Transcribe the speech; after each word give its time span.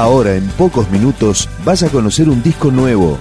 Ahora, 0.00 0.34
en 0.34 0.48
pocos 0.52 0.90
minutos, 0.90 1.46
vas 1.62 1.82
a 1.82 1.90
conocer 1.90 2.30
un 2.30 2.42
disco 2.42 2.70
nuevo. 2.70 3.18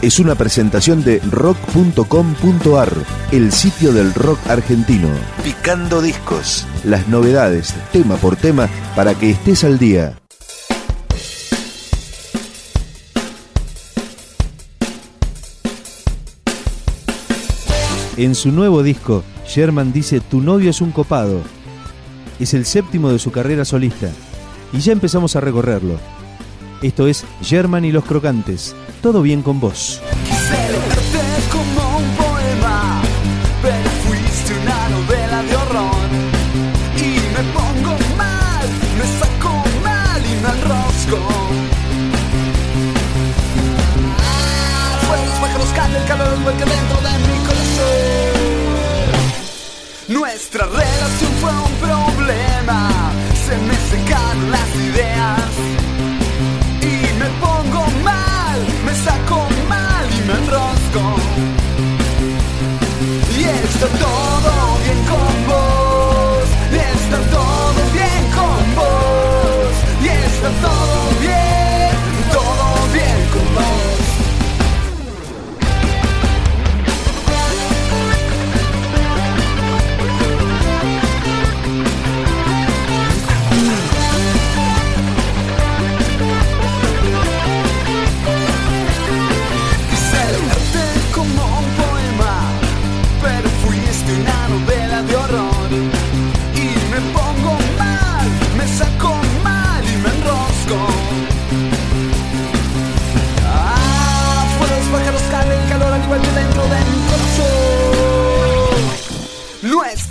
Es 0.00 0.20
una 0.20 0.36
presentación 0.36 1.02
de 1.02 1.18
rock.com.ar, 1.28 2.92
el 3.32 3.50
sitio 3.50 3.92
del 3.92 4.14
rock 4.14 4.38
argentino. 4.48 5.08
Picando 5.42 6.00
discos. 6.00 6.68
Las 6.84 7.08
novedades, 7.08 7.74
tema 7.90 8.14
por 8.14 8.36
tema, 8.36 8.68
para 8.94 9.16
que 9.16 9.30
estés 9.30 9.64
al 9.64 9.76
día. 9.80 10.16
En 18.16 18.36
su 18.36 18.52
nuevo 18.52 18.84
disco, 18.84 19.24
Sherman 19.48 19.92
dice 19.92 20.20
Tu 20.20 20.40
novio 20.40 20.70
es 20.70 20.80
un 20.80 20.92
copado. 20.92 21.40
Es 22.38 22.54
el 22.54 22.66
séptimo 22.66 23.10
de 23.10 23.18
su 23.18 23.32
carrera 23.32 23.64
solista. 23.64 24.10
Y 24.76 24.80
ya 24.80 24.92
empezamos 24.92 25.36
a 25.36 25.40
recorrerlo. 25.40 25.98
Esto 26.82 27.06
es 27.06 27.24
Sherman 27.40 27.84
y 27.84 27.92
los 27.92 28.04
crocantes. 28.04 28.74
Todo 29.02 29.22
bien 29.22 29.42
con 29.42 29.60
vos. 29.60 30.00
Quise 30.26 30.68
leerte 30.72 31.20
como 31.52 31.98
un 31.98 32.08
poema, 32.16 33.00
pero 33.62 33.90
fuiste 34.06 34.52
una 34.62 34.88
novela 34.88 35.42
de 35.42 35.56
horror. 35.56 36.08
Y 36.96 37.08
me 37.34 37.42
pongo 37.52 37.96
mal, 38.18 38.68
me 38.98 39.06
saco 39.18 39.52
mal 39.82 40.20
y 40.26 40.34
me 40.42 40.48
enrosco. 40.58 41.18
Ah, 44.18 44.98
Fuegos 45.06 45.38
pájaros 45.40 45.68
caen, 45.74 45.96
el 45.96 46.04
calor 46.04 46.38
vuelca 46.42 46.64
dentro 46.64 46.96
de 47.00 47.18
mi 47.28 47.38
corazón. 47.46 48.34
Nuestra 50.08 50.66
relación 50.66 51.32
fue 51.40 51.50
un 51.50 51.72
problema, 51.80 52.53
se 53.94 54.00
me 54.00 54.04
secaron 54.04 54.50
las 54.50 54.74
ideas. 54.74 55.50
Y 56.80 57.12
me 57.18 57.26
pongo 57.40 57.86
mal, 58.02 58.60
me 58.84 58.94
saco 58.94 59.46
mal 59.68 60.06
y 60.10 60.26
me 60.26 60.34
enrosco. 60.34 61.16
Y 63.38 63.44
está 63.44 63.86
todo 63.86 64.73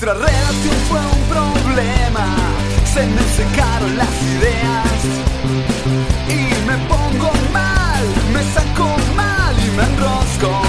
Nuestra 0.04 0.28
relación 0.28 0.76
fue 0.90 1.00
un 1.00 1.22
problema, 1.30 2.36
se 2.94 3.06
me 3.06 3.22
secaron 3.38 3.96
las 3.96 4.09
ideas. 4.22 5.00
Y 6.28 6.40
me 6.68 6.78
pongo 6.90 7.32
mal, 7.54 8.04
me 8.34 8.44
saco 8.54 8.90
mal 9.16 9.56
y 9.58 9.70
me 9.78 9.84
enrosco. 9.84 10.62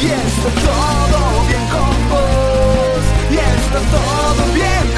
Y 0.00 0.06
está 0.06 0.50
todo 0.62 1.20
bien 1.48 1.66
con 1.74 2.08
vos, 2.08 3.02
y 3.32 3.34
está 3.34 3.80
todo 3.90 4.42
bien 4.54 4.86
con 4.96 4.97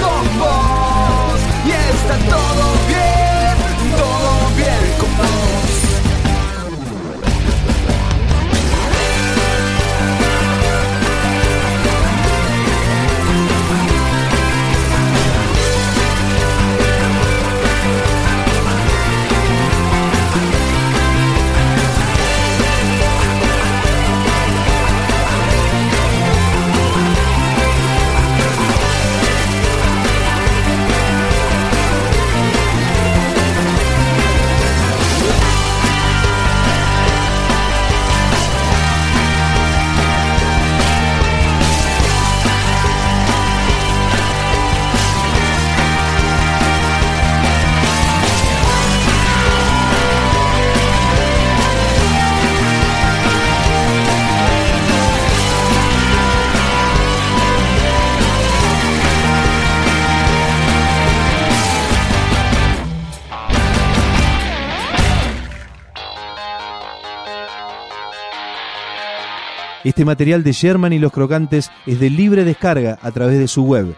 Este 69.83 70.05
material 70.05 70.45
de 70.45 70.53
Sherman 70.53 70.93
y 70.93 70.99
los 70.99 71.11
crocantes 71.11 71.71
es 71.87 71.99
de 71.99 72.11
libre 72.11 72.45
descarga 72.45 72.99
a 73.01 73.11
través 73.13 73.39
de 73.39 73.49
su 73.49 73.65
web. 73.65 73.97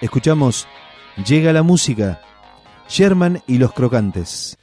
Escuchamos 0.00 0.68
Llega 1.26 1.52
la 1.52 1.62
música. 1.62 2.20
Sherman 2.88 3.42
y 3.46 3.58
los 3.58 3.72
crocantes. 3.72 4.58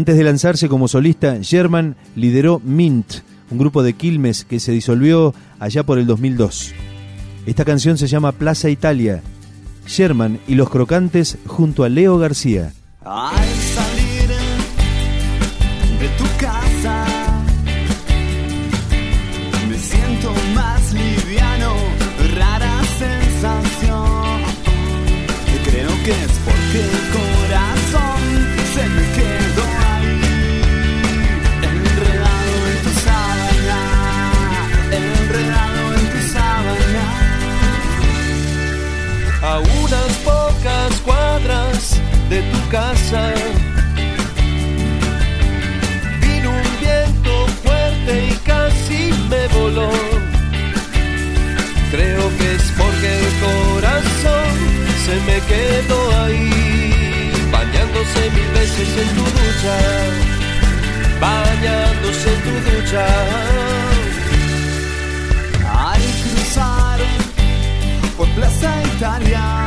Antes 0.00 0.16
de 0.16 0.24
lanzarse 0.24 0.70
como 0.70 0.88
solista, 0.88 1.36
Sherman 1.42 1.94
lideró 2.16 2.58
Mint, 2.64 3.16
un 3.50 3.58
grupo 3.58 3.82
de 3.82 3.92
Quilmes 3.92 4.46
que 4.46 4.58
se 4.58 4.72
disolvió 4.72 5.34
allá 5.58 5.82
por 5.84 5.98
el 5.98 6.06
2002. 6.06 6.72
Esta 7.44 7.66
canción 7.66 7.98
se 7.98 8.06
llama 8.06 8.32
Plaza 8.32 8.70
Italia. 8.70 9.20
Sherman 9.86 10.40
y 10.48 10.54
los 10.54 10.70
crocantes 10.70 11.36
junto 11.46 11.84
a 11.84 11.90
Leo 11.90 12.16
García. 12.16 12.72
Vino 46.20 46.50
un 46.50 46.80
viento 46.80 47.46
fuerte 47.62 48.26
y 48.26 48.34
casi 48.44 49.12
me 49.30 49.46
voló. 49.56 49.90
Creo 51.92 52.36
que 52.36 52.54
es 52.56 52.72
porque 52.76 53.10
el 53.20 53.32
corazón 53.46 54.50
se 55.04 55.14
me 55.28 55.38
quedó 55.50 56.00
ahí, 56.20 57.32
bañándose 57.52 58.30
mil 58.34 58.50
veces 58.58 58.88
en 59.02 59.08
tu 59.14 59.24
ducha, 59.38 59.76
bañándose 61.20 62.28
en 62.34 62.40
tu 62.42 62.54
ducha. 62.70 63.06
Al 65.92 66.02
cruzar 66.02 66.98
por 68.16 68.28
Plaza 68.30 68.70
Italia, 68.96 69.64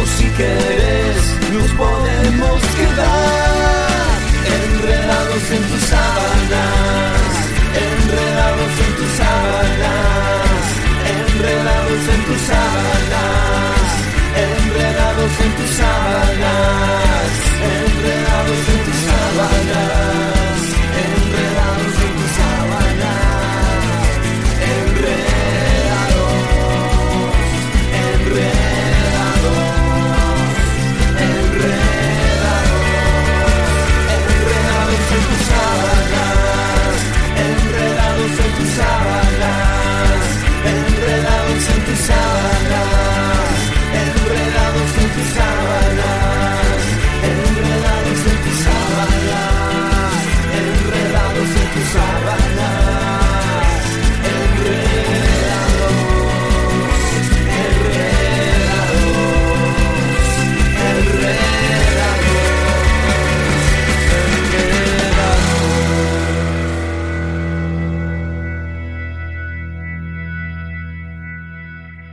O 0.00 0.06
si 0.16 0.26
querés, 0.30 1.22
nos 1.52 1.70
podemos 1.72 2.60
quedar 2.78 4.02
enredados 4.46 5.44
en 5.50 5.62
tus 5.70 5.82
sábanas, 5.92 7.22
enredados 7.86 8.72
en 8.86 8.92
tus 8.96 9.10
sábanas, 9.20 10.62
enredados 11.12 12.02
en 12.14 12.20
tus 12.26 12.40
sábanas, 12.50 13.86
enredados 14.48 15.32
en 15.44 15.52
tus 15.58 15.70
sábanas, 15.76 17.30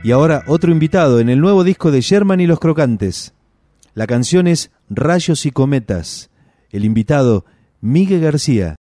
Y 0.02 0.12
ahora 0.12 0.44
otro 0.46 0.72
invitado 0.72 1.20
en 1.20 1.28
el 1.28 1.40
nuevo 1.40 1.62
disco 1.62 1.90
de 1.90 2.00
Sherman 2.00 2.40
y 2.40 2.46
los 2.46 2.58
Crocantes. 2.58 3.34
La 3.92 4.06
canción 4.06 4.46
es 4.46 4.70
Rayos 4.88 5.44
y 5.44 5.50
Cometas. 5.50 6.30
El 6.70 6.86
invitado, 6.86 7.44
Miguel 7.80 8.20
García. 8.20 8.76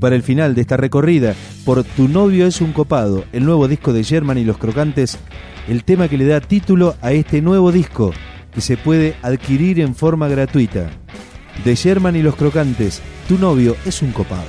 Para 0.00 0.16
el 0.16 0.22
final 0.22 0.54
de 0.54 0.62
esta 0.62 0.76
recorrida, 0.76 1.34
por 1.64 1.84
Tu 1.84 2.08
novio 2.08 2.46
es 2.46 2.60
un 2.60 2.72
copado, 2.72 3.24
el 3.32 3.44
nuevo 3.44 3.68
disco 3.68 3.92
de 3.92 4.02
Sherman 4.02 4.38
y 4.38 4.44
los 4.44 4.58
Crocantes, 4.58 5.18
el 5.68 5.84
tema 5.84 6.08
que 6.08 6.18
le 6.18 6.26
da 6.26 6.40
título 6.40 6.96
a 7.02 7.12
este 7.12 7.42
nuevo 7.42 7.70
disco, 7.70 8.12
que 8.52 8.60
se 8.60 8.76
puede 8.76 9.14
adquirir 9.22 9.78
en 9.80 9.94
forma 9.94 10.26
gratuita. 10.26 10.90
De 11.64 11.74
Sherman 11.74 12.16
y 12.16 12.22
los 12.22 12.34
Crocantes, 12.34 13.02
Tu 13.28 13.38
novio 13.38 13.76
es 13.84 14.02
un 14.02 14.12
copado. 14.12 14.48